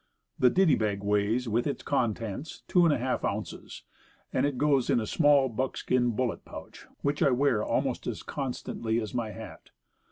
The 0.39 0.49
ditty 0.49 0.73
bag 0.73 1.03
weighs, 1.03 1.47
with 1.47 1.85
contents, 1.85 2.63
2% 2.69 3.23
ounces; 3.23 3.83
and 4.33 4.47
it 4.47 4.57
goes 4.57 4.89
in 4.89 4.99
a 4.99 5.05
small 5.05 5.47
buckskin 5.47 6.15
bullet 6.15 6.43
pouch, 6.43 6.87
which 7.03 7.21
I 7.21 7.29
wear 7.29 7.63
almost 7.63 8.07
as 8.07 8.23
constantly 8.23 8.99
as 8.99 9.13
my 9.13 9.29
hat. 9.29 9.69